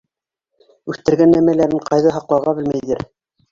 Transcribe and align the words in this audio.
Үҫтергән 0.93 1.35
нәмәләрен 1.35 1.85
ҡайҙа 1.91 2.17
һаҡларға 2.19 2.57
белмәйҙәр. 2.63 3.07